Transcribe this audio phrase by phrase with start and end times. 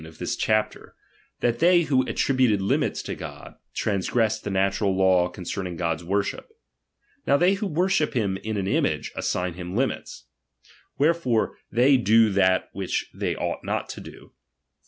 [0.03, 0.95] H of this chapter,
[1.43, 6.49] tbat they who attributed limits to God, tranagresBed the natural law coDcerniag God's worship.
[7.27, 10.25] Now they who worship him in on image, aBsign him limits.
[10.99, 14.31] Whererorc they do that which they ought not to do.